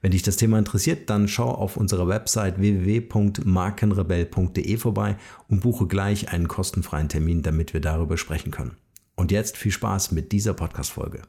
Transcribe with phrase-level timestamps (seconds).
[0.00, 5.16] Wenn dich das Thema interessiert, dann schau auf unserer Website www.markenrebell.de vorbei
[5.48, 8.76] und buche gleich einen kostenfreien Termin, damit wir darüber sprechen können.
[9.16, 11.22] Und jetzt viel Spaß mit dieser Podcast-Folge.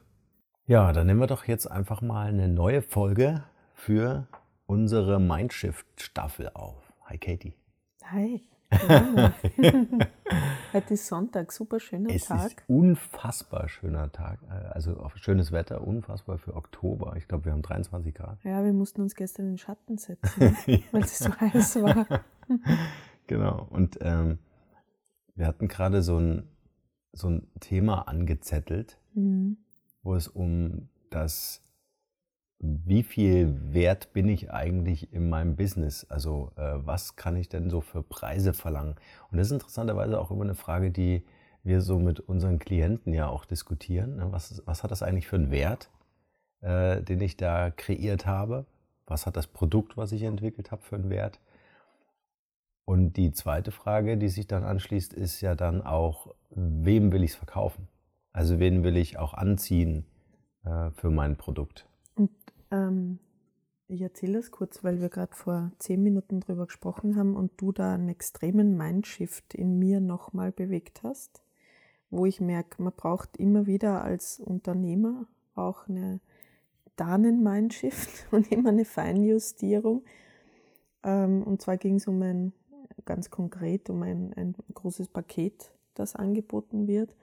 [0.66, 3.42] Ja, dann nehmen wir doch jetzt einfach mal eine neue Folge
[3.74, 4.28] für
[4.66, 6.92] unsere Mindshift-Staffel auf.
[7.06, 7.56] Hi Katie.
[8.04, 8.44] Hi.
[10.72, 12.46] Heute ist Sonntag, super schöner es Tag.
[12.46, 17.14] Ist unfassbar schöner Tag, äh, also schönes Wetter, unfassbar für Oktober.
[17.16, 18.38] Ich glaube, wir haben 23 Grad.
[18.44, 20.40] Ja, wir mussten uns gestern in den Schatten setzen,
[20.92, 22.06] weil es so heiß war.
[23.26, 24.38] genau, und ähm,
[25.34, 26.48] wir hatten gerade so ein,
[27.12, 29.56] so ein Thema angezettelt, mhm.
[30.02, 31.64] wo es um das
[32.60, 36.04] wie viel wert bin ich eigentlich in meinem Business?
[36.10, 38.96] Also äh, was kann ich denn so für Preise verlangen?
[39.30, 41.24] Und das ist interessanterweise auch immer eine Frage, die
[41.62, 44.16] wir so mit unseren Klienten ja auch diskutieren.
[44.16, 44.30] Ne?
[44.30, 45.90] Was, was hat das eigentlich für einen Wert,
[46.60, 48.66] äh, den ich da kreiert habe?
[49.06, 51.40] Was hat das Produkt, was ich entwickelt habe, für einen Wert?
[52.84, 57.30] Und die zweite Frage, die sich dann anschließt, ist ja dann auch, wem will ich
[57.30, 57.88] es verkaufen?
[58.32, 60.04] Also wen will ich auch anziehen
[60.64, 61.89] äh, für mein Produkt?
[62.70, 63.18] Ähm,
[63.88, 67.72] ich erzähle das kurz, weil wir gerade vor zehn Minuten drüber gesprochen haben und du
[67.72, 71.42] da einen extremen Mindshift in mir nochmal bewegt hast,
[72.08, 75.26] wo ich merke, man braucht immer wieder als Unternehmer
[75.56, 76.20] auch eine,
[76.94, 80.04] da einen Mindshift und immer eine Feinjustierung.
[81.02, 82.52] Ähm, und zwar ging es um ein,
[83.04, 87.14] ganz konkret um ein, ein großes Paket, das angeboten wird.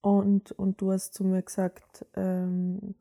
[0.00, 2.94] Und, und du hast zu mir gesagt, ähm,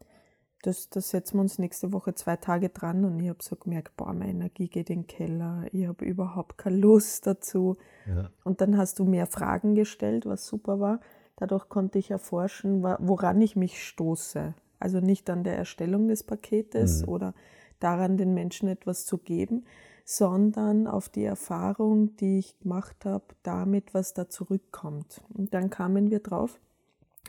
[0.65, 3.95] das, das setzen wir uns nächste Woche zwei Tage dran und ich habe so gemerkt,
[3.97, 7.77] boah, meine Energie geht in den Keller, ich habe überhaupt keine Lust dazu.
[8.07, 8.29] Ja.
[8.43, 10.99] Und dann hast du mehr Fragen gestellt, was super war.
[11.35, 14.55] Dadurch konnte ich erforschen, woran ich mich stoße.
[14.79, 17.09] Also nicht an der Erstellung des Paketes mhm.
[17.09, 17.33] oder
[17.79, 19.65] daran, den Menschen etwas zu geben,
[20.03, 25.21] sondern auf die Erfahrung, die ich gemacht habe, damit, was da zurückkommt.
[25.33, 26.59] Und dann kamen wir drauf,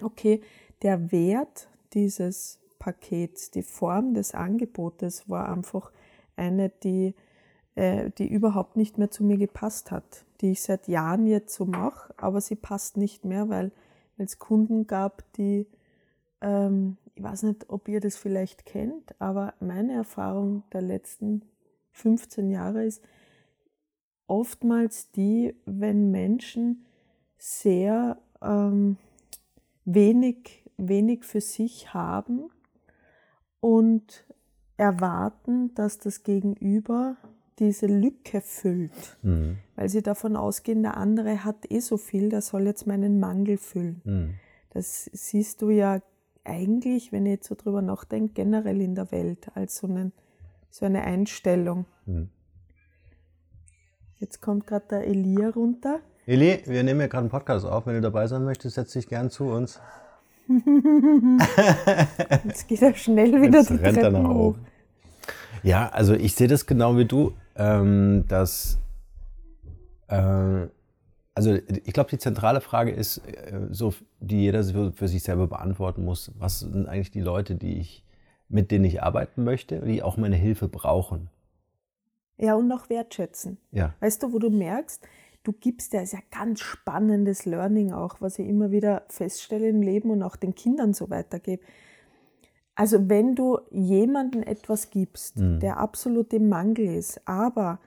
[0.02, 0.40] okay,
[0.82, 5.92] der Wert dieses Pakets, die Form des Angebotes war einfach
[6.36, 7.14] eine, die,
[7.74, 11.64] äh, die überhaupt nicht mehr zu mir gepasst hat, die ich seit Jahren jetzt so
[11.64, 13.72] mache, aber sie passt nicht mehr, weil
[14.18, 15.66] es Kunden gab, die,
[16.40, 21.42] ähm, ich weiß nicht, ob ihr das vielleicht kennt, aber meine Erfahrung der letzten
[21.92, 23.02] 15 Jahre ist
[24.26, 26.84] oftmals die, wenn Menschen
[27.38, 28.96] sehr ähm,
[29.84, 32.50] wenig, wenig für sich haben
[33.60, 34.24] und
[34.76, 37.16] erwarten, dass das Gegenüber
[37.58, 39.58] diese Lücke füllt, mhm.
[39.76, 43.56] weil sie davon ausgehen, der andere hat eh so viel, der soll jetzt meinen Mangel
[43.56, 44.02] füllen.
[44.04, 44.34] Mhm.
[44.70, 46.00] Das siehst du ja
[46.44, 50.12] eigentlich, wenn ich jetzt so drüber nachdenke, generell in der Welt als so, einen,
[50.70, 51.86] so eine Einstellung.
[52.04, 52.28] Mhm.
[54.18, 56.00] Jetzt kommt gerade der Elia runter.
[56.26, 57.86] Eli, wir nehmen ja gerade einen Podcast auf.
[57.86, 59.80] Wenn du dabei sein möchtest, setz dich gern zu uns.
[62.44, 64.56] Jetzt geht er schnell wieder Jetzt die rennt Treppen er hoch.
[65.62, 68.78] Ja, also ich sehe das genau wie du, ähm, dass
[70.08, 70.68] äh,
[71.36, 76.02] also ich glaube, die zentrale Frage ist, äh, so, die jeder für sich selber beantworten
[76.02, 78.04] muss, was sind eigentlich die Leute, die ich,
[78.48, 81.28] mit denen ich arbeiten möchte, die auch meine Hilfe brauchen.
[82.38, 83.58] Ja, und noch wertschätzen.
[83.70, 83.94] Ja.
[84.00, 85.06] Weißt du, wo du merkst,
[85.46, 89.80] du gibst ja, ist ja ganz spannendes Learning auch, was ich immer wieder feststelle im
[89.80, 91.62] Leben und auch den Kindern so weitergebe.
[92.74, 95.60] Also wenn du jemandem etwas gibst, mhm.
[95.60, 97.80] der absolut im Mangel ist, aber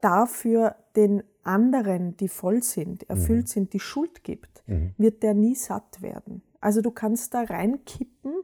[0.00, 3.48] dafür den anderen, die voll sind, erfüllt mhm.
[3.48, 4.94] sind, die Schuld gibt, mhm.
[4.98, 6.42] wird der nie satt werden.
[6.60, 8.34] Also du kannst da reinkippen,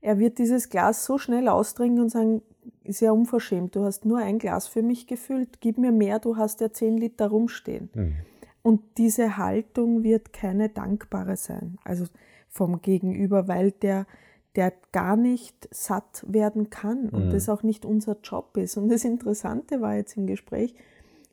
[0.00, 2.42] er wird dieses Glas so schnell austrinken und sagen,
[2.84, 6.60] ja unverschämt, du hast nur ein Glas für mich gefüllt, gib mir mehr, du hast
[6.60, 7.90] ja zehn Liter rumstehen.
[7.94, 8.16] Mhm.
[8.62, 12.04] Und diese Haltung wird keine dankbare sein, also
[12.48, 14.06] vom Gegenüber, weil der,
[14.54, 17.30] der gar nicht satt werden kann und mhm.
[17.30, 18.76] das auch nicht unser Job ist.
[18.76, 20.74] Und das Interessante war jetzt im Gespräch,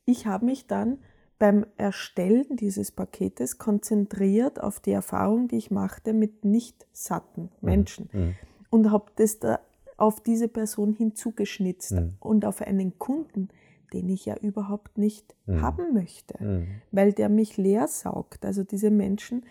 [0.06, 0.98] ich habe mich dann
[1.38, 7.70] beim Erstellen dieses Paketes konzentriert auf die Erfahrung, die ich machte mit nicht satten mhm.
[7.70, 8.36] Menschen mhm.
[8.70, 9.60] und habe das da
[10.00, 12.13] auf diese Person hinzugeschnitzt mhm.
[12.19, 13.50] und auf einen Kunden,
[13.94, 15.62] den ich ja überhaupt nicht mhm.
[15.62, 16.68] haben möchte, mhm.
[16.92, 18.46] weil der mich leer saugt.
[18.46, 19.44] Also diese Menschen,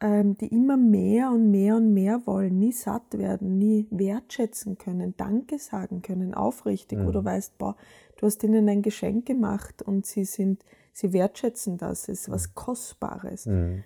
[0.00, 5.14] ähm, die immer mehr und mehr und mehr wollen, nie satt werden, nie wertschätzen können,
[5.16, 7.76] Danke sagen können, aufrichtig, wo du weißt, boah,
[8.16, 12.48] du hast ihnen ein Geschenk gemacht und sie sind, sie wertschätzen das, es ist was
[12.48, 12.54] mhm.
[12.54, 13.46] Kostbares.
[13.46, 13.84] Mhm.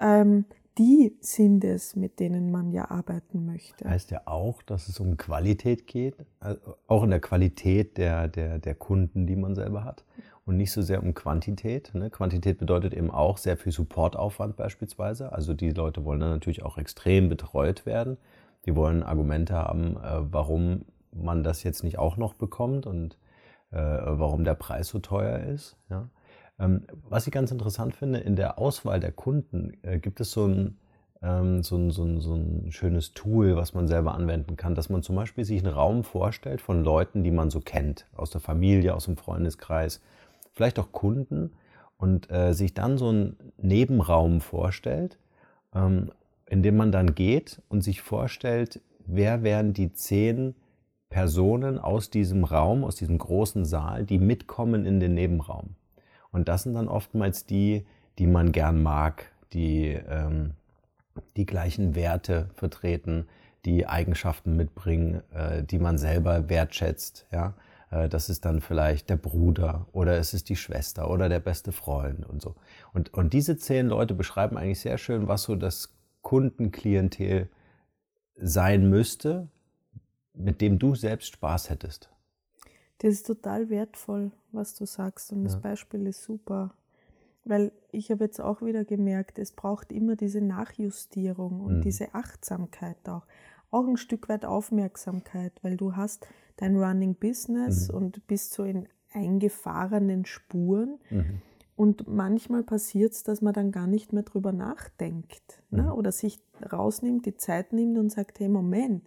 [0.00, 0.44] Ähm,
[0.78, 3.88] die sind es, mit denen man ja arbeiten möchte.
[3.88, 8.58] Heißt ja auch, dass es um Qualität geht, also auch in der Qualität der, der,
[8.58, 10.04] der Kunden, die man selber hat
[10.44, 11.92] und nicht so sehr um Quantität.
[11.94, 12.10] Ne?
[12.10, 15.32] Quantität bedeutet eben auch sehr viel Supportaufwand beispielsweise.
[15.32, 18.16] Also die Leute wollen dann natürlich auch extrem betreut werden.
[18.64, 23.16] Die wollen Argumente haben, äh, warum man das jetzt nicht auch noch bekommt und
[23.70, 25.76] äh, warum der Preis so teuer ist.
[25.90, 26.08] Ja?
[26.58, 30.46] Ähm, was ich ganz interessant finde, in der Auswahl der Kunden äh, gibt es so
[30.46, 30.78] ein,
[31.22, 34.88] ähm, so, ein, so, ein, so ein schönes Tool, was man selber anwenden kann, dass
[34.88, 38.40] man zum Beispiel sich einen Raum vorstellt von Leuten, die man so kennt, aus der
[38.40, 40.00] Familie, aus dem Freundeskreis,
[40.52, 41.52] vielleicht auch Kunden
[41.98, 45.18] und äh, sich dann so einen Nebenraum vorstellt,
[45.74, 46.10] ähm,
[46.48, 50.54] in dem man dann geht und sich vorstellt, wer wären die zehn
[51.08, 55.76] Personen aus diesem Raum, aus diesem großen Saal, die mitkommen in den Nebenraum.
[56.36, 57.86] Und das sind dann oftmals die,
[58.18, 60.52] die man gern mag, die ähm,
[61.38, 63.26] die gleichen Werte vertreten,
[63.64, 67.26] die Eigenschaften mitbringen, äh, die man selber wertschätzt.
[67.32, 67.54] Ja?
[67.90, 71.72] Äh, das ist dann vielleicht der Bruder oder es ist die Schwester oder der beste
[71.72, 72.54] Freund und so.
[72.92, 77.48] Und, und diese zehn Leute beschreiben eigentlich sehr schön, was so das Kundenklientel
[78.36, 79.48] sein müsste,
[80.34, 82.10] mit dem du selbst Spaß hättest.
[82.98, 85.44] Das ist total wertvoll, was du sagst und ja.
[85.44, 86.74] das Beispiel ist super.
[87.44, 91.82] Weil ich habe jetzt auch wieder gemerkt, es braucht immer diese Nachjustierung und mhm.
[91.82, 93.26] diese Achtsamkeit auch.
[93.70, 96.26] Auch ein Stück weit Aufmerksamkeit, weil du hast
[96.56, 97.94] dein Running Business mhm.
[97.96, 100.98] und bist so in eingefahrenen Spuren.
[101.10, 101.42] Mhm.
[101.76, 105.82] Und manchmal passiert es, dass man dann gar nicht mehr drüber nachdenkt ne?
[105.82, 105.92] Mhm.
[105.92, 106.40] oder sich
[106.72, 109.06] rausnimmt, die Zeit nimmt und sagt, hey Moment,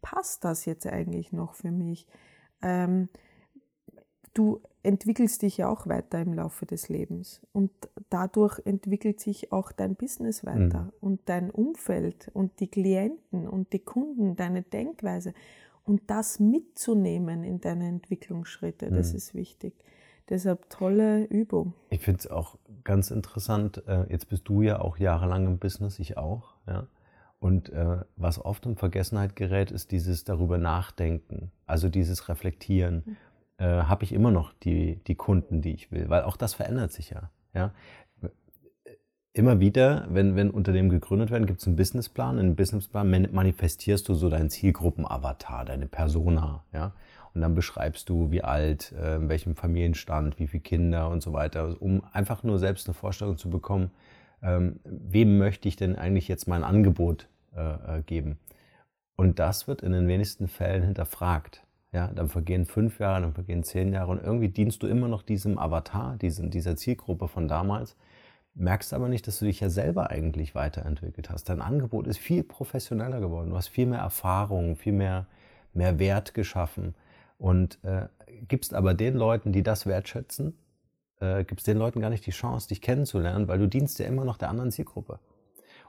[0.00, 2.06] passt das jetzt eigentlich noch für mich?
[2.62, 3.08] Ähm,
[4.34, 7.70] du entwickelst dich ja auch weiter im Laufe des Lebens und
[8.08, 10.92] dadurch entwickelt sich auch dein Business weiter mhm.
[11.00, 15.34] und dein Umfeld und die Klienten und die Kunden, deine Denkweise
[15.84, 19.16] und das mitzunehmen in deine Entwicklungsschritte, das mhm.
[19.16, 19.74] ist wichtig.
[20.28, 21.72] Deshalb tolle Übung.
[21.90, 23.82] Ich finde es auch ganz interessant.
[23.86, 26.54] Äh, jetzt bist du ja auch jahrelang im Business, ich auch.
[26.66, 26.88] Ja?
[27.38, 33.02] Und äh, was oft in Vergessenheit gerät, ist dieses darüber nachdenken, also dieses Reflektieren.
[33.04, 33.16] Mhm
[33.58, 36.92] äh, habe ich immer noch die, die Kunden, die ich will, weil auch das verändert
[36.92, 37.30] sich ja.
[37.54, 37.72] ja?
[39.32, 42.38] Immer wieder, wenn, wenn Unternehmen gegründet werden, gibt es einen Businessplan.
[42.38, 46.64] In einem Businessplan manifestierst du so deinen Zielgruppenavatar, deine Persona.
[46.72, 46.94] Ja?
[47.34, 51.34] Und dann beschreibst du, wie alt, äh, in welchem Familienstand, wie viele Kinder und so
[51.34, 53.90] weiter, um einfach nur selbst eine Vorstellung zu bekommen,
[54.42, 58.38] ähm, wem möchte ich denn eigentlich jetzt mein Angebot äh, äh geben.
[59.16, 61.64] Und das wird in den wenigsten Fällen hinterfragt.
[61.92, 65.22] Ja, dann vergehen fünf Jahre, dann vergehen zehn Jahre und irgendwie dienst du immer noch
[65.22, 67.96] diesem Avatar, diesem, dieser Zielgruppe von damals,
[68.54, 71.48] merkst aber nicht, dass du dich ja selber eigentlich weiterentwickelt hast.
[71.48, 73.50] Dein Angebot ist viel professioneller geworden.
[73.50, 75.26] Du hast viel mehr Erfahrung, viel mehr,
[75.72, 76.94] mehr Wert geschaffen
[77.38, 78.08] und äh,
[78.48, 80.54] gibst aber den Leuten, die das wertschätzen,
[81.20, 84.24] äh, gibst den Leuten gar nicht die Chance, dich kennenzulernen, weil du dienst ja immer
[84.24, 85.18] noch der anderen Zielgruppe.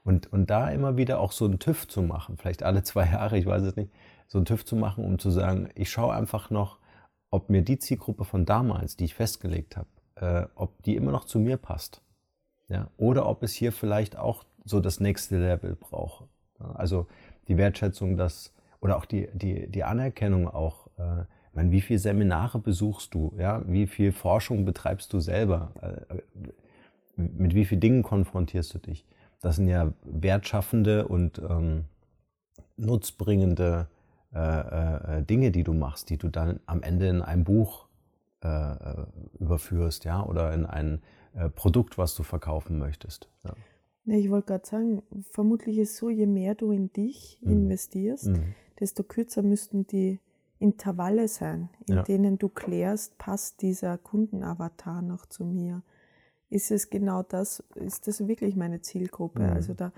[0.04, 3.38] Und, und da immer wieder auch so einen TÜV zu machen, vielleicht alle zwei Jahre,
[3.38, 3.92] ich weiß es nicht,
[4.28, 6.80] so einen TÜV zu machen, um zu sagen, ich schaue einfach noch,
[7.30, 11.26] ob mir die Zielgruppe von damals, die ich festgelegt habe, äh, ob die immer noch
[11.26, 12.02] zu mir passt.
[12.68, 12.90] Ja?
[12.98, 16.26] Oder ob es hier vielleicht auch so das nächste Level braucht.
[16.60, 17.08] Also
[17.48, 21.24] die Wertschätzung, dass, oder auch die, die, die Anerkennung auch, äh,
[21.58, 23.64] meine, wie viele Seminare besuchst du, ja?
[23.68, 26.22] wie viel Forschung betreibst du selber, äh,
[27.18, 29.06] mit wie vielen Dingen konfrontierst du dich.
[29.42, 31.86] Das sind ja wertschaffende und ähm,
[32.78, 33.88] nutzbringende
[34.34, 34.40] äh,
[35.18, 37.88] äh, Dinge, die du machst, die du dann am Ende in ein Buch
[38.44, 39.06] äh, äh
[39.40, 41.02] überführst, ja, oder in ein
[41.34, 43.30] äh, Produkt, was du verkaufen möchtest.
[43.44, 43.54] Ja.
[44.06, 47.52] Ich wollte gerade sagen, vermutlich ist es so, je mehr du in dich mhm.
[47.52, 48.54] investierst, mhm.
[48.80, 50.20] desto kürzer müssten die
[50.60, 52.04] Intervalle sein, in ja.
[52.04, 55.84] denen du klärst, passt dieser Kundenavatar noch zu mir?
[56.50, 59.44] Ist es genau das, ist das wirklich meine Zielgruppe?
[59.44, 59.50] Mhm.
[59.50, 59.92] Also da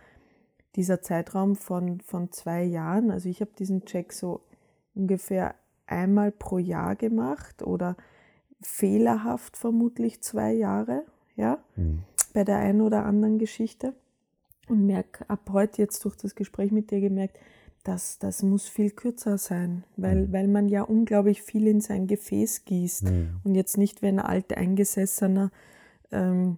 [0.76, 4.42] dieser Zeitraum von, von zwei Jahren, also ich habe diesen Check so
[4.94, 5.56] ungefähr
[5.88, 7.96] einmal pro Jahr gemacht oder
[8.62, 12.04] fehlerhaft vermutlich zwei Jahre, ja, mhm.
[12.34, 13.94] bei der einen oder anderen Geschichte.
[14.68, 17.40] Und merke ab heute jetzt durch das Gespräch mit dir gemerkt,
[17.90, 20.32] dass das muss viel kürzer sein, weil, mhm.
[20.32, 23.42] weil man ja unglaublich viel in sein Gefäß gießt mhm.
[23.44, 25.50] und jetzt nicht, wenn ein alt eingesessener
[26.12, 26.58] ähm,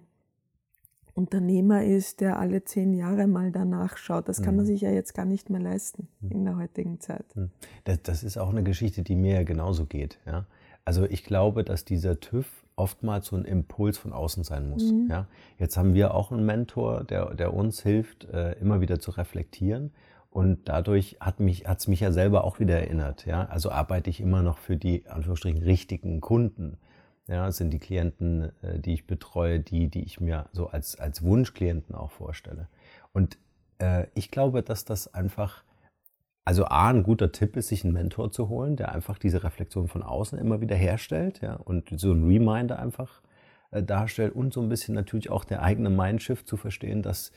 [1.14, 4.28] Unternehmer ist, der alle zehn Jahre mal danach schaut.
[4.28, 4.68] Das kann man mhm.
[4.68, 6.30] sich ja jetzt gar nicht mehr leisten mhm.
[6.30, 7.24] in der heutigen Zeit.
[7.84, 10.18] Das, das, ist auch eine Geschichte, die mir genauso geht.
[10.26, 10.46] Ja?
[10.84, 12.46] Also ich glaube, dass dieser TÜV
[12.76, 14.92] oftmals so ein Impuls von außen sein muss.
[14.92, 15.08] Mhm.
[15.10, 15.28] Ja?
[15.58, 19.92] Jetzt haben wir auch einen Mentor, der, der uns hilft, äh, immer wieder zu reflektieren.
[20.32, 23.26] Und dadurch hat mich hat's mich ja selber auch wieder erinnert.
[23.26, 23.44] Ja?
[23.44, 26.78] Also arbeite ich immer noch für die Anführungsstrichen richtigen Kunden.
[27.28, 31.22] Ja, sind die Klienten, äh, die ich betreue, die, die ich mir so als, als
[31.22, 32.68] Wunschklienten auch vorstelle.
[33.12, 33.38] Und
[33.78, 35.62] äh, ich glaube, dass das einfach,
[36.44, 39.86] also A, ein guter Tipp ist, sich einen Mentor zu holen, der einfach diese Reflexion
[39.86, 43.20] von außen immer wieder herstellt ja, und so ein Reminder einfach
[43.70, 47.32] äh, darstellt und so ein bisschen natürlich auch der eigene Mindshift zu verstehen, dass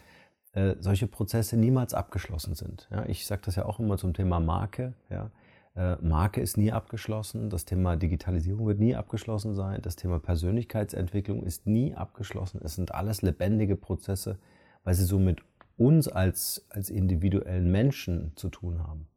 [0.56, 2.88] äh, solche Prozesse niemals abgeschlossen sind.
[2.90, 4.94] Ja, ich sage das ja auch immer zum Thema Marke.
[5.10, 5.30] Ja,
[5.76, 11.44] äh, Marke ist nie abgeschlossen, das Thema Digitalisierung wird nie abgeschlossen sein, das Thema Persönlichkeitsentwicklung
[11.44, 12.62] ist nie abgeschlossen.
[12.64, 14.40] Es sind alles lebendige Prozesse,
[14.86, 15.42] weil sie so mit
[15.76, 19.08] uns als, als individuellen Menschen zu tun haben.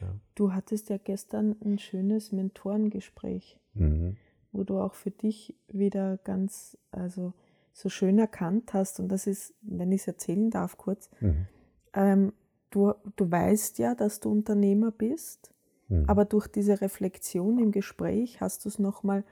[0.00, 0.14] Ja.
[0.36, 4.16] Du hattest ja gestern ein schönes Mentorengespräch, mhm.
[4.52, 7.32] wo du auch für dich wieder ganz, also
[7.74, 11.46] so schön erkannt hast, und das ist, wenn ich es erzählen darf, kurz, mhm.
[11.92, 12.32] ähm,
[12.70, 15.54] du, du weißt ja, dass du Unternehmer bist
[15.88, 16.04] Mhm.
[16.06, 19.24] Aber durch diese Reflexion im Gespräch hast du es nochmal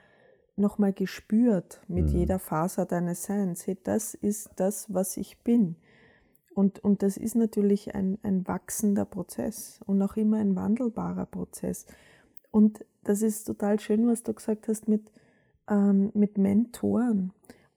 [0.54, 2.18] noch mal gespürt mit mhm.
[2.18, 3.66] jeder Faser deines Seins.
[3.66, 5.76] Hey, das ist das, was ich bin.
[6.54, 11.86] Und, und das ist natürlich ein, ein wachsender Prozess und auch immer ein wandelbarer Prozess.
[12.50, 15.10] Und das ist total schön, was du gesagt hast mit,
[15.70, 17.32] ähm, mit Mentoren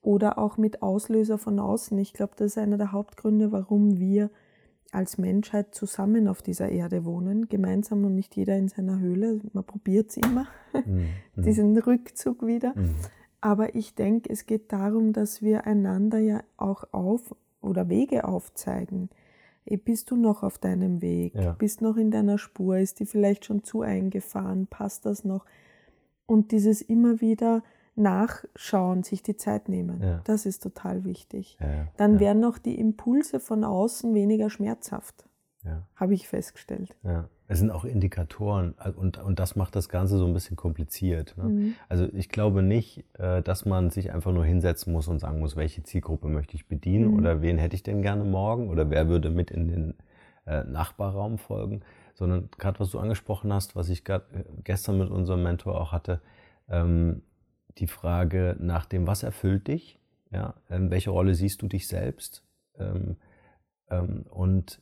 [0.05, 1.97] oder auch mit Auslöser von außen.
[1.97, 4.29] Ich glaube, das ist einer der Hauptgründe, warum wir
[4.91, 9.41] als Menschheit zusammen auf dieser Erde wohnen, gemeinsam und nicht jeder in seiner Höhle.
[9.51, 11.07] Man probiert es immer, mhm.
[11.35, 12.73] diesen Rückzug wieder.
[12.75, 12.95] Mhm.
[13.41, 19.09] Aber ich denke, es geht darum, dass wir einander ja auch auf oder Wege aufzeigen.
[19.83, 21.33] Bist du noch auf deinem Weg?
[21.33, 21.53] Ja.
[21.53, 22.77] Bist noch in deiner Spur?
[22.77, 24.67] Ist die vielleicht schon zu eingefahren?
[24.67, 25.45] Passt das noch?
[26.27, 27.63] Und dieses immer wieder
[27.95, 30.01] nachschauen, sich die Zeit nehmen.
[30.01, 30.21] Ja.
[30.25, 31.57] Das ist total wichtig.
[31.59, 32.19] Ja, Dann ja.
[32.21, 35.25] werden auch die Impulse von außen weniger schmerzhaft.
[35.95, 36.95] Habe ich festgestellt.
[37.47, 41.35] Es sind auch Indikatoren äh, und, und das macht das Ganze so ein bisschen kompliziert.
[41.37, 41.43] Ne?
[41.43, 41.75] Mhm.
[41.89, 45.55] Also ich glaube nicht, äh, dass man sich einfach nur hinsetzen muss und sagen muss,
[45.55, 47.19] welche Zielgruppe möchte ich bedienen mhm.
[47.19, 49.93] oder wen hätte ich denn gerne morgen oder wer würde mit in den
[50.45, 51.81] äh, Nachbarraum folgen,
[52.15, 54.03] sondern gerade was du angesprochen hast, was ich
[54.63, 56.21] gestern mit unserem Mentor auch hatte,
[56.67, 57.21] ähm,
[57.77, 59.99] die Frage nach dem, was erfüllt dich,
[60.31, 62.43] ja, in welche Rolle siehst du dich selbst
[62.77, 63.17] ähm,
[63.89, 64.81] ähm, und,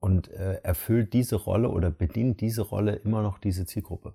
[0.00, 4.14] und äh, erfüllt diese Rolle oder bedient diese Rolle immer noch diese Zielgruppe.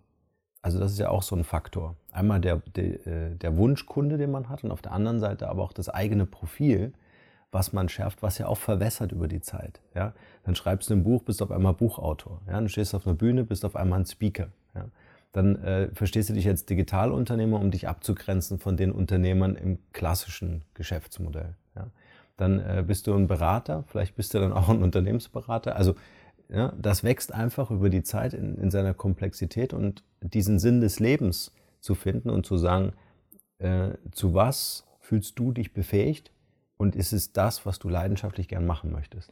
[0.62, 1.96] Also das ist ja auch so ein Faktor.
[2.12, 5.64] Einmal der, der, äh, der Wunschkunde, den man hat und auf der anderen Seite aber
[5.64, 6.94] auch das eigene Profil,
[7.52, 9.82] was man schärft, was ja auch verwässert über die Zeit.
[9.96, 10.14] Ja?
[10.44, 12.42] Dann schreibst du ein Buch, bist auf einmal Buchautor.
[12.46, 12.54] Ja?
[12.54, 14.50] Dann stehst du auf einer Bühne, bist auf einmal ein Speaker.
[14.76, 14.86] Ja?
[15.32, 20.64] Dann äh, verstehst du dich als Digitalunternehmer, um dich abzugrenzen von den Unternehmern im klassischen
[20.74, 21.56] Geschäftsmodell.
[21.76, 21.92] Ja.
[22.38, 25.76] Dann äh, bist du ein Berater, vielleicht bist du dann auch ein Unternehmensberater.
[25.76, 25.96] Also
[26.50, 31.00] ja, das wächst einfach über die Zeit in, in, seiner Komplexität und diesen Sinn des
[31.00, 32.94] Lebens zu finden und zu sagen,
[33.60, 36.32] äh, zu was fühlst du dich befähigt
[36.78, 39.32] und ist es das, was du leidenschaftlich gern machen möchtest?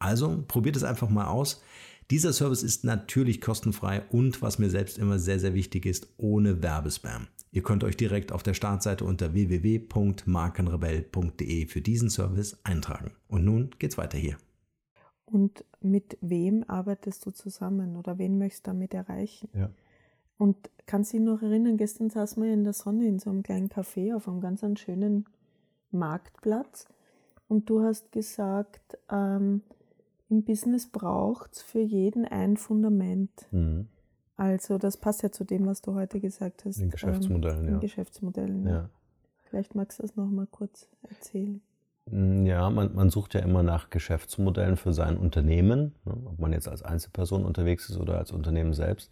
[0.00, 1.62] Also probiert es einfach mal aus.
[2.10, 6.60] Dieser Service ist natürlich kostenfrei und was mir selbst immer sehr, sehr wichtig ist, ohne
[6.62, 7.28] Werbespam.
[7.52, 13.12] Ihr könnt euch direkt auf der Startseite unter www.markenrebell.de für diesen Service eintragen.
[13.28, 14.36] Und nun geht's weiter hier.
[15.24, 19.48] Und mit wem arbeitest du zusammen oder wen möchtest du damit erreichen?
[19.54, 19.70] Ja.
[20.36, 23.44] Und kannst du dich noch erinnern, gestern saßen wir in der Sonne in so einem
[23.44, 25.26] kleinen Café auf einem ganz schönen
[25.92, 26.86] Marktplatz
[27.46, 29.62] und du hast gesagt, ähm,
[30.30, 33.30] im Business braucht es für jeden ein Fundament.
[33.50, 33.88] Mhm.
[34.36, 36.78] Also das passt ja zu dem, was du heute gesagt hast.
[36.78, 37.80] In Geschäftsmodellen, ähm, in ja.
[37.80, 38.88] Geschäftsmodellen, ja.
[39.50, 41.60] Vielleicht magst du das nochmal kurz erzählen.
[42.06, 46.52] Mm, ja, man, man, sucht ja immer nach Geschäftsmodellen für sein Unternehmen, ne, ob man
[46.52, 49.10] jetzt als Einzelperson unterwegs ist oder als Unternehmen selbst.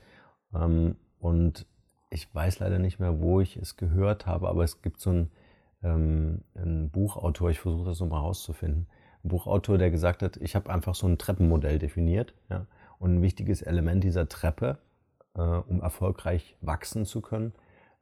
[0.55, 1.67] Ähm, und
[2.11, 5.31] ich weiß leider nicht mehr, wo ich es gehört habe, aber es gibt so einen,
[5.83, 8.87] ähm, einen Buchautor, ich versuche das nochmal rauszufinden,
[9.23, 12.35] Buchautor, der gesagt hat, ich habe einfach so ein Treppenmodell definiert.
[12.51, 12.67] Ja?
[12.99, 14.79] Und ein wichtiges Element dieser Treppe,
[15.35, 17.53] äh, um erfolgreich wachsen zu können,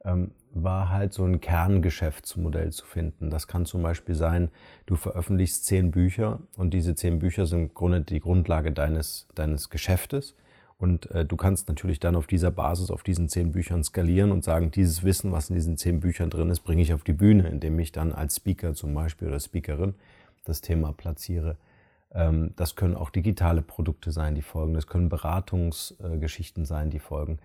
[0.05, 3.29] ähm, war halt so ein Kerngeschäftsmodell zu finden.
[3.29, 4.49] Das kann zum Beispiel sein,
[4.85, 9.69] du veröffentlichst zehn Bücher und diese zehn Bücher sind im Grunde die Grundlage deines, deines
[9.69, 10.35] Geschäftes.
[10.79, 14.43] Und äh, du kannst natürlich dann auf dieser Basis, auf diesen zehn Büchern skalieren und
[14.43, 17.49] sagen, dieses Wissen, was in diesen zehn Büchern drin ist, bringe ich auf die Bühne,
[17.49, 19.95] indem ich dann als Speaker zum Beispiel oder Speakerin
[20.47, 21.57] das Thema platziere.
[22.11, 24.73] Ähm, das können auch digitale Produkte sein, die folgen.
[24.73, 27.39] Das können Beratungsgeschichten sein, die folgen.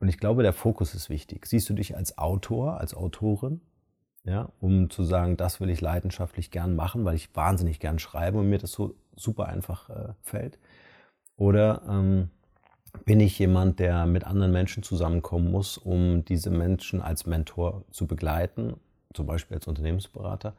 [0.00, 1.46] Und ich glaube, der Fokus ist wichtig.
[1.46, 3.60] Siehst du dich als Autor, als Autorin,
[4.24, 8.38] ja, um zu sagen, das will ich leidenschaftlich gern machen, weil ich wahnsinnig gern schreibe
[8.38, 10.58] und mir das so super einfach äh, fällt?
[11.36, 12.30] Oder ähm,
[13.04, 18.06] bin ich jemand, der mit anderen Menschen zusammenkommen muss, um diese Menschen als Mentor zu
[18.06, 18.74] begleiten,
[19.12, 20.54] zum Beispiel als Unternehmensberater?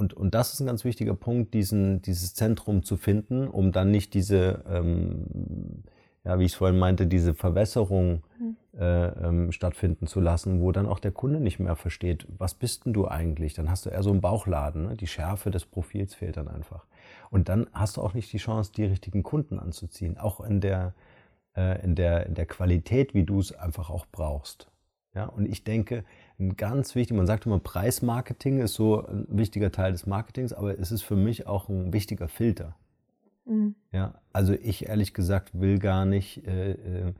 [0.00, 3.90] Und, und das ist ein ganz wichtiger Punkt, diesen, dieses Zentrum zu finden, um dann
[3.90, 5.84] nicht diese, ähm,
[6.24, 8.56] ja, wie ich es vorhin meinte, diese Verwässerung mhm.
[8.78, 12.86] äh, ähm, stattfinden zu lassen, wo dann auch der Kunde nicht mehr versteht, was bist
[12.86, 13.52] denn du eigentlich?
[13.52, 14.96] Dann hast du eher so einen Bauchladen, ne?
[14.96, 16.86] die Schärfe des Profils fehlt dann einfach.
[17.28, 20.94] Und dann hast du auch nicht die Chance, die richtigen Kunden anzuziehen, auch in der,
[21.54, 24.70] äh, in der, in der Qualität, wie du es einfach auch brauchst.
[25.14, 26.04] Ja, und ich denke,
[26.40, 30.78] ein ganz wichtig, man sagt immer, Preismarketing ist so ein wichtiger Teil des Marketings, aber
[30.78, 32.76] es ist für mich auch ein wichtiger Filter.
[33.44, 33.74] Mhm.
[33.92, 37.12] Ja, also ich ehrlich gesagt will gar nicht äh, äh,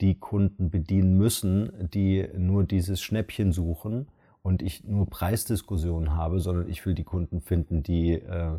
[0.00, 4.08] die Kunden bedienen müssen, die nur dieses Schnäppchen suchen
[4.42, 8.58] und ich nur Preisdiskussionen habe, sondern ich will die Kunden finden, die, äh,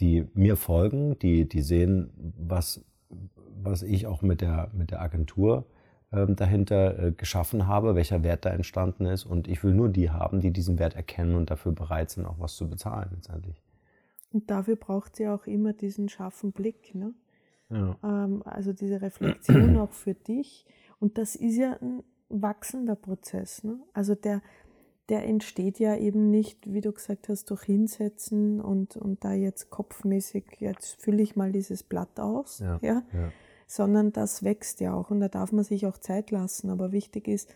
[0.00, 2.84] die mir folgen, die, die sehen, was,
[3.62, 5.66] was ich auch mit der, mit der Agentur
[6.14, 9.24] dahinter äh, geschaffen habe, welcher Wert da entstanden ist.
[9.24, 12.38] Und ich will nur die haben, die diesen Wert erkennen und dafür bereit sind, auch
[12.38, 13.62] was zu bezahlen letztendlich.
[14.32, 16.94] Und dafür braucht sie auch immer diesen scharfen Blick.
[16.94, 17.14] Ne?
[17.70, 17.96] Ja.
[18.02, 20.66] Ähm, also diese Reflexion auch für dich.
[21.00, 23.62] Und das ist ja ein wachsender Prozess.
[23.62, 23.78] Ne?
[23.92, 24.42] Also der,
[25.08, 29.70] der entsteht ja eben nicht, wie du gesagt hast, durch Hinsetzen und, und da jetzt
[29.70, 32.58] kopfmäßig, jetzt fülle ich mal dieses Blatt aus.
[32.58, 33.02] Ja, ja?
[33.12, 33.32] ja
[33.74, 36.70] sondern das wächst ja auch und da darf man sich auch Zeit lassen.
[36.70, 37.54] Aber wichtig ist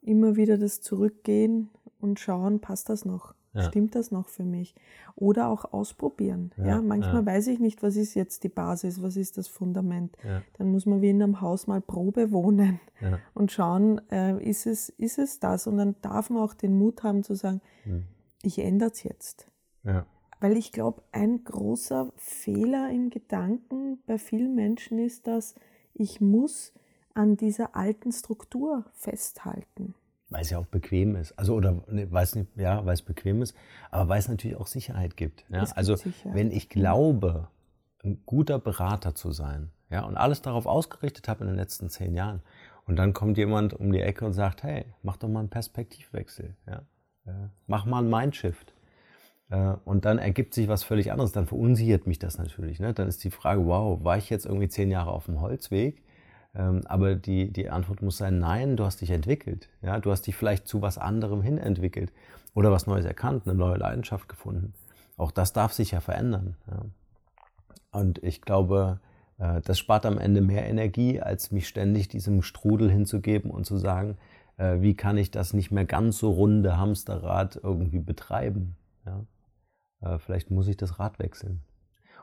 [0.00, 3.34] immer wieder das Zurückgehen und schauen, passt das noch?
[3.52, 3.62] Ja.
[3.62, 4.74] Stimmt das noch für mich?
[5.14, 6.52] Oder auch ausprobieren.
[6.58, 7.26] Ja, ja manchmal ja.
[7.26, 10.16] weiß ich nicht, was ist jetzt die Basis, was ist das Fundament.
[10.58, 12.80] Dann muss man wie in einem Haus mal Probe wohnen
[13.34, 15.66] und schauen, äh, ist, es, ist es das?
[15.66, 18.04] Und dann darf man auch den Mut haben zu sagen, hm.
[18.42, 19.50] ich ändere es jetzt.
[20.40, 25.54] Weil ich glaube, ein großer Fehler im Gedanken bei vielen Menschen ist, dass
[25.94, 26.72] ich muss
[27.14, 29.94] an dieser alten Struktur festhalten.
[30.28, 31.32] Weil es ja auch bequem ist.
[31.38, 33.54] Also, oder ne, nicht, ja, weil es bequem ist,
[33.90, 35.44] aber weil es natürlich auch Sicherheit gibt.
[35.48, 35.60] Ja?
[35.60, 36.36] Gibt also, Sicherheit.
[36.36, 37.48] wenn ich glaube,
[38.04, 42.14] ein guter Berater zu sein, ja, und alles darauf ausgerichtet habe in den letzten zehn
[42.14, 42.42] Jahren,
[42.86, 46.54] und dann kommt jemand um die Ecke und sagt, hey, mach doch mal einen Perspektivwechsel,
[46.66, 46.82] ja,
[47.66, 48.75] mach mal einen Mindshift.
[49.50, 51.32] Äh, und dann ergibt sich was völlig anderes.
[51.32, 52.80] Dann verunsichert mich das natürlich.
[52.80, 52.94] Ne?
[52.94, 56.02] Dann ist die Frage, wow, war ich jetzt irgendwie zehn Jahre auf dem Holzweg?
[56.54, 59.68] Ähm, aber die, die Antwort muss sein, nein, du hast dich entwickelt.
[60.02, 62.12] Du hast dich vielleicht zu was anderem hin entwickelt
[62.54, 64.72] oder was Neues erkannt, eine neue Leidenschaft gefunden.
[65.16, 66.56] Auch das darf sich ja verändern.
[67.92, 69.00] Und ich glaube,
[69.38, 73.76] Äh, das spart am Ende mehr Energie, als mich ständig diesem Strudel hinzugeben und zu
[73.76, 74.16] sagen,
[74.56, 78.76] äh, wie kann ich das nicht mehr ganz so runde Hamsterrad irgendwie betreiben.
[79.04, 79.24] Ja?
[80.00, 81.62] Äh, vielleicht muss ich das Rad wechseln.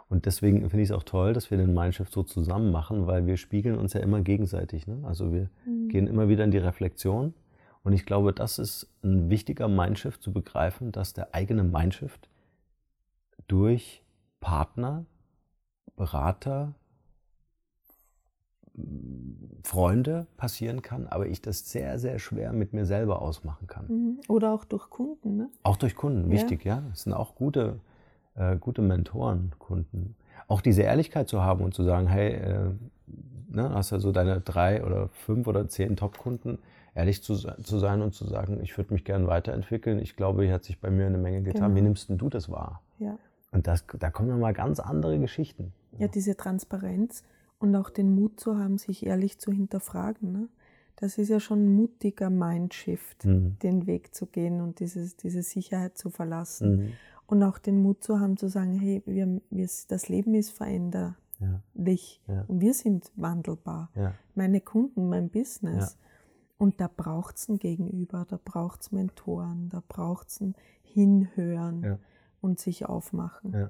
[0.09, 3.25] Und deswegen finde ich es auch toll, dass wir den Mindshift so zusammen machen, weil
[3.25, 4.85] wir spiegeln uns ja immer gegenseitig.
[4.85, 4.99] Ne?
[5.03, 5.89] Also wir mhm.
[5.89, 7.33] gehen immer wieder in die Reflexion.
[7.83, 12.29] Und ich glaube, das ist ein wichtiger Mindshift zu begreifen, dass der eigene Mindshift
[13.47, 14.03] durch
[14.39, 15.05] Partner,
[15.95, 16.75] Berater,
[19.63, 23.85] Freunde passieren kann, aber ich das sehr, sehr schwer mit mir selber ausmachen kann.
[23.87, 24.19] Mhm.
[24.27, 25.49] Oder auch durch Kunden, ne?
[25.61, 26.81] Auch durch Kunden, wichtig, ja.
[26.89, 27.79] Das sind auch gute,
[28.35, 30.15] äh, gute Mentoren, Kunden.
[30.47, 32.71] Auch diese Ehrlichkeit zu haben und zu sagen, hey, äh,
[33.49, 36.57] ne, hast ja so deine drei oder fünf oder zehn Top-Kunden,
[36.95, 39.99] ehrlich zu, zu sein und zu sagen, ich würde mich gerne weiterentwickeln.
[39.99, 41.61] Ich glaube, hier hat sich bei mir eine Menge getan.
[41.61, 41.75] Genau.
[41.75, 42.81] Wie nimmst denn du das wahr?
[42.99, 43.17] Ja.
[43.51, 45.73] Und das, da kommen dann mal ganz andere Geschichten.
[45.99, 47.23] Ja, diese Transparenz
[47.63, 50.33] und auch den Mut zu haben, sich ehrlich zu hinterfragen.
[50.33, 50.49] Ne?
[50.97, 53.57] Das ist ja schon ein mutiger Mindshift, mhm.
[53.63, 56.75] den Weg zu gehen und dieses, diese Sicherheit zu verlassen.
[56.75, 56.93] Mhm.
[57.25, 61.15] Und auch den Mut zu haben, zu sagen, hey, wir, wir, das Leben ist veränderlich
[61.39, 62.33] ja.
[62.33, 62.43] ja.
[62.49, 63.89] und wir sind wandelbar.
[63.95, 64.13] Ja.
[64.35, 65.97] Meine Kunden, mein Business.
[66.57, 71.97] Und da braucht es ein Gegenüber, da braucht es Mentoren, da braucht es ein Hinhören
[72.41, 73.69] und sich aufmachen.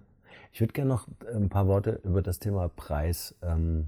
[0.52, 3.88] Ich würde gerne noch ein paar Worte über das Thema Preis ähm,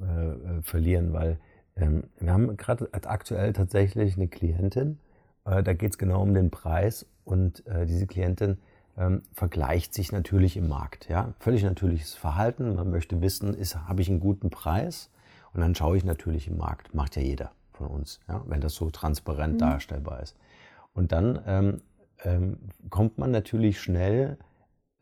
[0.00, 1.38] äh, äh, verlieren, weil
[1.76, 4.98] ähm, wir haben gerade aktuell tatsächlich eine Klientin,
[5.44, 8.58] äh, da geht es genau um den Preis und äh, diese Klientin
[8.96, 11.08] ähm, vergleicht sich natürlich im Markt.
[11.08, 11.34] Ja?
[11.38, 12.74] Völlig natürliches Verhalten.
[12.74, 13.56] Man möchte wissen,
[13.88, 15.10] habe ich einen guten Preis?
[15.54, 16.94] Und dann schaue ich natürlich im Markt.
[16.94, 18.42] Macht ja jeder von uns, ja?
[18.46, 19.58] wenn das so transparent mhm.
[19.58, 20.36] darstellbar ist.
[20.94, 21.80] Und dann ähm,
[22.24, 22.58] ähm,
[22.90, 24.36] kommt man natürlich schnell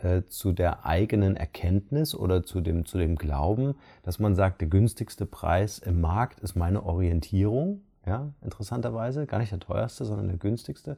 [0.03, 4.69] äh, zu der eigenen Erkenntnis oder zu dem, zu dem Glauben, dass man sagt, der
[4.69, 7.83] günstigste Preis im Markt ist meine Orientierung.
[8.07, 10.97] Ja, interessanterweise, gar nicht der teuerste, sondern der günstigste.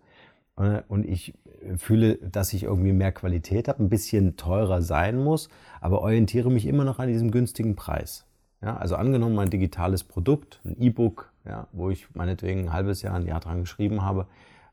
[0.56, 1.34] Äh, und ich
[1.76, 5.48] fühle, dass ich irgendwie mehr Qualität habe, ein bisschen teurer sein muss,
[5.80, 8.26] aber orientiere mich immer noch an diesem günstigen Preis.
[8.62, 13.14] Ja, also angenommen, mein digitales Produkt, ein E-Book, ja, wo ich meinetwegen ein halbes Jahr,
[13.14, 14.26] ein Jahr dran geschrieben habe,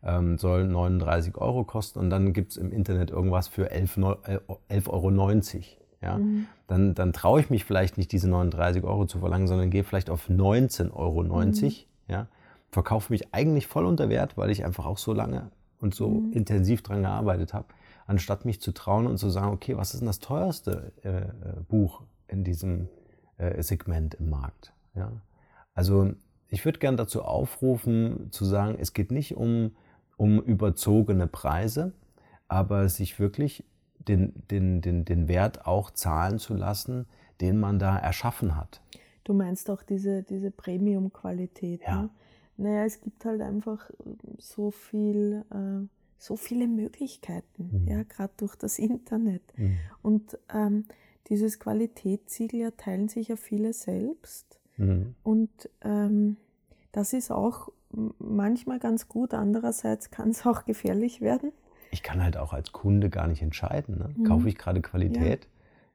[0.03, 4.89] ähm, soll 39 Euro kosten und dann gibt es im Internet irgendwas für 11,90 11
[4.89, 5.11] Euro.
[6.01, 6.17] Ja?
[6.17, 6.47] Mhm.
[6.67, 10.09] Dann, dann traue ich mich vielleicht nicht, diese 39 Euro zu verlangen, sondern gehe vielleicht
[10.09, 11.23] auf 19,90 Euro.
[11.23, 11.71] Mhm.
[12.07, 12.27] Ja?
[12.71, 16.33] Verkaufe mich eigentlich voll unter Wert, weil ich einfach auch so lange und so mhm.
[16.33, 17.67] intensiv dran gearbeitet habe,
[18.05, 21.61] anstatt mich zu trauen und zu sagen, okay, was ist denn das teuerste äh, äh
[21.67, 22.89] Buch in diesem
[23.37, 24.73] äh, Segment im Markt?
[24.95, 25.11] Ja?
[25.73, 26.11] Also
[26.49, 29.71] ich würde gerne dazu aufrufen, zu sagen, es geht nicht um
[30.19, 31.93] um überzogene Preise,
[32.49, 33.63] aber sich wirklich
[33.99, 37.05] den, den, den, den Wert auch zahlen zu lassen,
[37.39, 38.81] den man da erschaffen hat.
[39.23, 41.83] Du meinst auch diese, diese Premium-Qualität.
[41.83, 42.01] Ja.
[42.01, 42.09] Ne?
[42.57, 43.89] Naja, es gibt halt einfach
[44.37, 47.87] so viel, äh, so viele Möglichkeiten, mhm.
[47.87, 49.43] ja, gerade durch das Internet.
[49.55, 49.77] Mhm.
[50.01, 50.83] Und ähm,
[51.29, 54.59] dieses Qualitätssiegel erteilen sich ja viele selbst.
[54.75, 55.15] Mhm.
[55.23, 56.35] Und ähm,
[56.91, 57.71] das ist auch
[58.19, 61.51] manchmal ganz gut, andererseits kann es auch gefährlich werden.
[61.91, 63.97] Ich kann halt auch als Kunde gar nicht entscheiden.
[63.97, 64.09] Ne?
[64.15, 64.23] Mhm.
[64.25, 65.47] Kaufe ich gerade Qualität?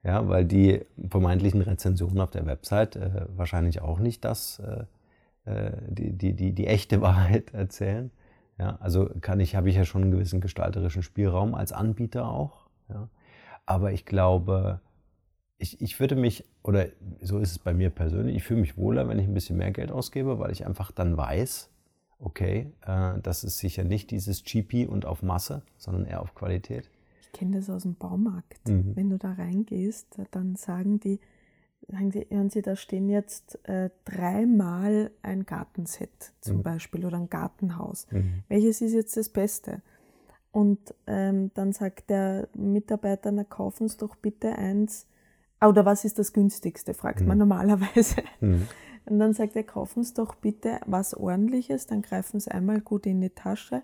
[0.02, 0.22] Ja.
[0.22, 0.28] ja.
[0.28, 6.12] weil die vermeintlichen Rezensionen auf der Website äh, wahrscheinlich auch nicht das, äh, äh die,
[6.12, 8.10] die, die, die echte Wahrheit erzählen.
[8.58, 12.68] Ja, also kann ich, habe ich ja schon einen gewissen gestalterischen Spielraum als Anbieter auch.
[12.88, 13.08] Ja.
[13.66, 14.80] Aber ich glaube,
[15.58, 16.86] ich, ich würde mich, oder
[17.20, 19.70] so ist es bei mir persönlich, ich fühle mich wohler, wenn ich ein bisschen mehr
[19.70, 21.70] Geld ausgebe, weil ich einfach dann weiß,
[22.24, 26.90] okay, äh, das ist sicher nicht dieses GP und auf Masse, sondern eher auf Qualität.
[27.20, 28.68] Ich kenne das aus dem Baumarkt.
[28.68, 28.96] Mhm.
[28.96, 31.20] Wenn du da reingehst, dann sagen die,
[31.88, 36.62] sagen sie, hören Sie, da stehen jetzt äh, dreimal ein Gartenset zum mhm.
[36.62, 38.06] Beispiel oder ein Gartenhaus.
[38.10, 38.42] Mhm.
[38.48, 39.82] Welches ist jetzt das Beste?
[40.50, 45.06] Und ähm, dann sagt der Mitarbeiter, na kaufen Sie doch bitte eins.
[45.60, 47.40] Oder was ist das günstigste, fragt man mhm.
[47.40, 48.22] normalerweise.
[49.06, 53.06] Und dann sagt er, kaufen Sie doch bitte was ordentliches, dann greifen Sie einmal gut
[53.06, 53.82] in die Tasche,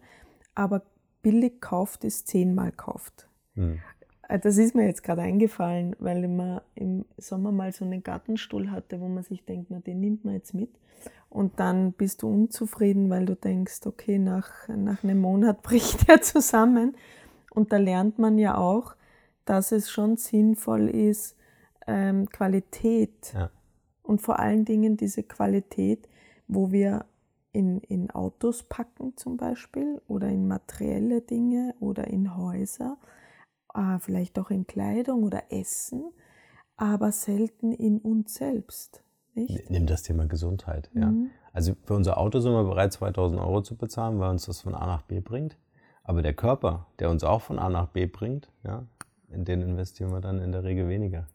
[0.54, 0.82] aber
[1.22, 3.28] billig kauft ist zehnmal kauft.
[3.54, 3.78] Mhm.
[4.42, 9.00] Das ist mir jetzt gerade eingefallen, weil man im Sommer mal so einen Gartenstuhl hatte,
[9.00, 10.70] wo man sich denkt, na, den nimmt man jetzt mit.
[11.28, 16.22] Und dann bist du unzufrieden, weil du denkst, okay, nach, nach einem Monat bricht er
[16.22, 16.96] zusammen.
[17.50, 18.94] Und da lernt man ja auch,
[19.44, 21.36] dass es schon sinnvoll ist,
[21.88, 23.50] ähm, Qualität ja
[24.10, 26.08] und vor allen Dingen diese Qualität,
[26.48, 27.04] wo wir
[27.52, 32.96] in, in Autos packen zum Beispiel oder in materielle Dinge oder in Häuser,
[33.72, 36.10] äh, vielleicht auch in Kleidung oder Essen,
[36.76, 39.04] aber selten in uns selbst.
[39.34, 39.70] Nicht?
[39.70, 40.90] Nimm das Thema Gesundheit.
[40.92, 41.06] Ja.
[41.06, 41.30] Mhm.
[41.52, 44.74] Also für unser Auto sind wir bereit, 2000 Euro zu bezahlen, weil uns das von
[44.74, 45.56] A nach B bringt.
[46.02, 48.86] Aber der Körper, der uns auch von A nach B bringt, ja,
[49.28, 51.28] in den investieren wir dann in der Regel weniger.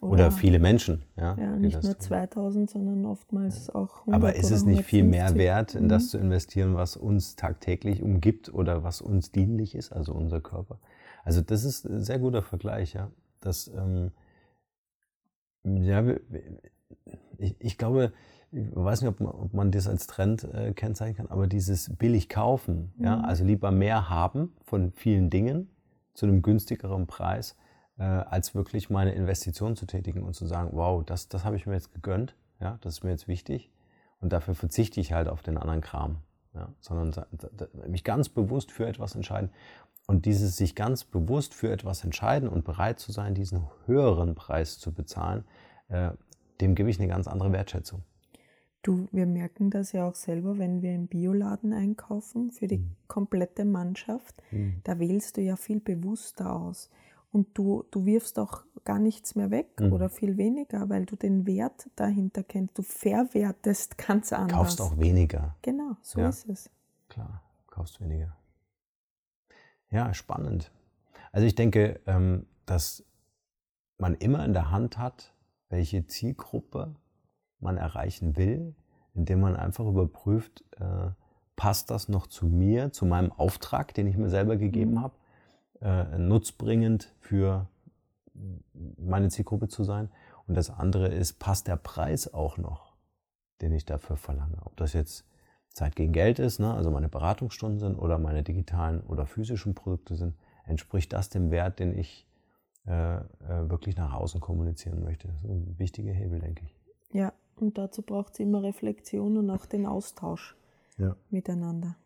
[0.00, 1.02] Oder, viele Menschen.
[1.16, 2.00] Ja, Ja, nicht nur tun.
[2.00, 5.38] 2000, sondern oftmals auch 100 Aber ist oder es nicht viel mehr 150.
[5.38, 6.08] wert, in das Mhm.
[6.08, 10.78] zu investieren, was uns tagtäglich umgibt oder was uns dienlich ist, also unser Körper?
[11.22, 13.10] Also das ist ein sehr guter Vergleich, ja.
[13.40, 14.10] Das, ähm,
[15.64, 16.02] ja,
[17.38, 18.12] ich, ich glaube,
[18.52, 21.94] ich weiß nicht, ob man, ob man das als Trend äh, kennzeichnen kann, aber dieses
[21.96, 23.24] billig kaufen, ja, Mhm.
[23.24, 25.68] also lieber mehr haben von vielen Dingen
[26.14, 27.56] zu einem günstigeren Preis,
[28.00, 31.66] äh, als wirklich meine Investition zu tätigen und zu sagen, wow, das, das habe ich
[31.66, 33.70] mir jetzt gegönnt, ja, das ist mir jetzt wichtig
[34.20, 36.16] und dafür verzichte ich halt auf den anderen Kram,
[36.54, 37.12] ja, sondern
[37.86, 39.50] mich ganz bewusst für etwas entscheiden
[40.06, 44.78] und dieses sich ganz bewusst für etwas entscheiden und bereit zu sein, diesen höheren Preis
[44.78, 45.44] zu bezahlen,
[45.88, 46.10] äh,
[46.60, 48.02] dem gebe ich eine ganz andere Wertschätzung.
[48.82, 52.96] Du, wir merken das ja auch selber, wenn wir im Bioladen einkaufen für die Mhm.
[53.08, 54.42] komplette Mannschaft.
[54.84, 56.88] Da wählst du ja viel bewusster aus.
[57.32, 59.92] Und du, du wirfst auch gar nichts mehr weg Mhm.
[59.92, 62.76] oder viel weniger, weil du den Wert dahinter kennst.
[62.76, 64.56] Du verwertest ganz anders.
[64.56, 65.54] Kaufst auch weniger.
[65.62, 66.28] Genau, so Ja.
[66.28, 66.70] ist es.
[67.08, 68.36] Klar, kaufst weniger.
[69.90, 70.70] Ja, spannend.
[71.32, 73.04] Also ich denke, ähm, dass
[73.98, 75.34] man immer in der Hand hat,
[75.68, 76.94] welche Zielgruppe
[77.60, 78.74] man erreichen will,
[79.14, 81.10] indem man einfach überprüft, äh,
[81.56, 85.02] passt das noch zu mir, zu meinem Auftrag, den ich mir selber gegeben Mhm.
[85.02, 85.14] habe,
[85.80, 87.66] äh, nutzbringend für
[88.98, 90.10] meine Zielgruppe zu sein.
[90.46, 92.94] Und das andere ist, passt der Preis auch noch,
[93.60, 94.56] den ich dafür verlange.
[94.64, 95.24] Ob das jetzt
[95.72, 96.74] Zeit gegen Geld ist, ne?
[96.74, 101.78] also meine Beratungsstunden sind oder meine digitalen oder physischen Produkte sind, entspricht das dem Wert,
[101.78, 102.26] den ich
[102.86, 103.22] äh, äh,
[103.68, 105.28] wirklich nach außen kommunizieren möchte.
[105.28, 106.74] Das ist ein wichtiger Hebel, denke ich.
[107.12, 110.56] Ja, und dazu braucht es immer Reflexion und auch den Austausch
[110.96, 111.14] Ja.
[111.30, 111.96] miteinander.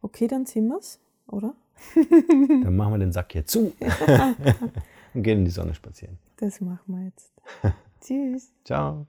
[0.00, 1.54] Okay, dann sind wir's, oder?
[2.64, 3.72] Dann machen wir den Sack hier zu
[5.14, 6.18] und gehen in die Sonne spazieren.
[6.36, 7.32] Das machen wir jetzt.
[8.00, 8.52] Tschüss.
[8.64, 9.06] Ciao.